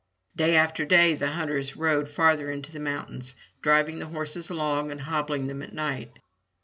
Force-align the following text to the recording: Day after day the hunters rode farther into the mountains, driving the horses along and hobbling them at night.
Day 0.35 0.55
after 0.55 0.83
day 0.83 1.13
the 1.13 1.27
hunters 1.29 1.77
rode 1.77 2.09
farther 2.09 2.49
into 2.49 2.71
the 2.71 2.79
mountains, 2.79 3.35
driving 3.61 3.99
the 3.99 4.07
horses 4.07 4.49
along 4.49 4.89
and 4.91 5.01
hobbling 5.01 5.45
them 5.45 5.61
at 5.61 5.73
night. 5.73 6.17